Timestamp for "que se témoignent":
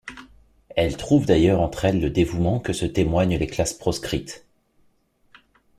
2.59-3.35